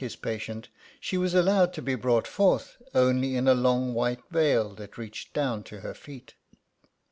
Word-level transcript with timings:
685 0.01 0.11
his 0.11 0.33
patient, 0.47 0.69
she 0.99 1.15
was 1.15 1.35
allowed 1.35 1.73
to 1.73 1.79
be 1.83 1.93
brought 1.93 2.25
forth 2.25 2.81
only 2.95 3.35
in 3.35 3.47
a 3.47 3.53
long 3.53 3.93
white 3.93 4.23
veil, 4.31 4.73
that 4.73 4.97
reached 4.97 5.31
down 5.31 5.61
to 5.61 5.81
her 5.81 5.93
feet. 5.93 6.33